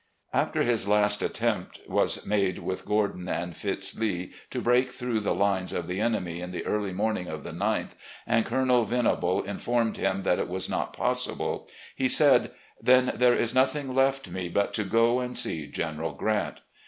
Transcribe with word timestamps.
After 0.33 0.63
his 0.63 0.87
last 0.87 1.21
attempt 1.21 1.79
was 1.87 2.25
made 2.25 2.57
with 2.57 2.85
Gordon 2.87 3.29
and 3.29 3.55
Fitz 3.55 3.95
Lee 3.99 4.33
to 4.49 4.59
break 4.59 4.89
through 4.89 5.19
the 5.19 5.35
lines 5.35 5.73
of 5.73 5.85
the 5.85 5.99
enemy 5.99 6.41
in 6.41 6.49
the 6.51 6.65
early 6.65 6.91
morning 6.91 7.27
of 7.27 7.43
the 7.43 7.51
9th, 7.51 7.93
and 8.25 8.43
Colonel 8.43 8.83
Venable 8.83 9.43
informed 9.43 9.97
him 9.97 10.23
that 10.23 10.39
it 10.39 10.49
was 10.49 10.67
not 10.67 10.93
possible, 10.93 11.69
he 11.95 12.09
said: 12.09 12.49
"Then 12.81 13.11
there 13.13 13.35
is 13.35 13.53
nothing 13.53 13.93
left 13.93 14.27
me 14.27 14.49
but 14.49 14.73
to 14.73 14.83
go 14.85 15.19
and 15.19 15.37
see 15.37 15.67
Gen 15.67 15.97
eral 15.99 16.17
Grant." 16.17 16.61